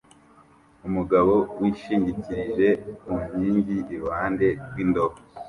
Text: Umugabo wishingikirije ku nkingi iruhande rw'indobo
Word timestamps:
Umugabo 0.87 1.33
wishingikirije 1.59 2.67
ku 3.01 3.11
nkingi 3.23 3.77
iruhande 3.93 4.47
rw'indobo 4.69 5.15